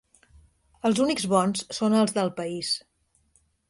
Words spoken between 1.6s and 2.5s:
són els del